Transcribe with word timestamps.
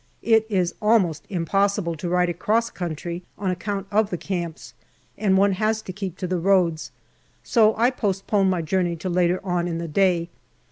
It 0.23 0.47
is 0.49 0.73
almost 0.81 1.27
impossible 1.29 1.93
to 1.97 2.09
ride 2.09 2.29
across 2.29 2.71
country 2.71 3.21
on 3.37 3.51
account 3.51 3.85
of 3.91 4.09
the 4.09 4.17
camps, 4.17 4.73
and 5.15 5.37
one 5.37 5.51
has 5.51 5.79
to 5.83 5.93
keep 5.93 6.17
to 6.17 6.25
the 6.25 6.39
roads, 6.39 6.91
so 7.43 7.75
I 7.77 7.91
post 7.91 8.25
pone 8.25 8.49
my 8.49 8.63
journey 8.63 8.95
to 8.95 9.09
later 9.09 9.39
on 9.43 9.67
in 9.67 9.77
the 9.77 9.87
day. 9.87 10.29